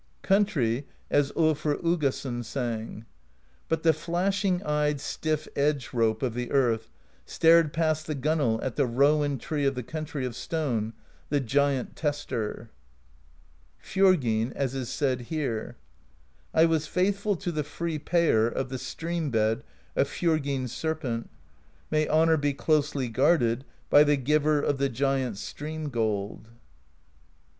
Country, 0.23 0.87
as 1.11 1.31
tJlfr 1.33 1.79
Uggason 1.83 2.43
sang: 2.43 3.05
But 3.69 3.83
the 3.83 3.93
flashing 3.93 4.63
eyed 4.63 4.97
stifF 4.99 5.47
Edge 5.55 5.93
Rope 5.93 6.23
Of 6.23 6.33
the 6.33 6.49
Earth 6.49 6.89
stared 7.27 7.71
past 7.71 8.07
the 8.07 8.15
gunwale 8.15 8.59
At 8.63 8.77
the 8.77 8.87
Rowan 8.87 9.37
Tree 9.37 9.63
of 9.63 9.75
the 9.75 9.83
Country 9.83 10.25
Of 10.25 10.35
Stone, 10.35 10.93
the 11.29 11.39
Giant 11.39 11.95
Tester.^ 11.95 12.69
Fj6rgyn,'as 13.85 14.73
is 14.73 14.89
said 14.89 15.21
here: 15.29 15.77
I 16.51 16.65
was 16.65 16.87
faithful 16.87 17.35
to 17.35 17.51
the 17.51 17.63
free 17.63 17.99
Payer 17.99 18.47
Of 18.47 18.69
the 18.69 18.79
stream 18.79 19.29
bed 19.29 19.63
of 19.95 20.07
Fjorgyn's 20.09 20.71
Serpent; 20.71 21.29
May 21.91 22.07
honor 22.07 22.37
be 22.37 22.53
closely 22.55 23.07
guarded 23.07 23.65
By 23.91 24.03
the 24.03 24.17
Giver 24.17 24.61
of 24.63 24.79
the 24.79 24.89
Giant's 24.89 25.41
Stream 25.41 25.89
gold. 25.89 26.47